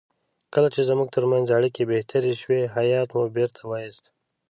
کله 0.53 0.67
چې 0.75 0.81
زموږ 0.89 1.07
ترمنځ 1.15 1.47
اړیکې 1.57 1.83
بهتر 1.93 2.23
شوې 2.41 2.61
هیات 2.77 3.09
مو 3.15 3.23
بیرته 3.35 3.61
وایست. 3.65 4.03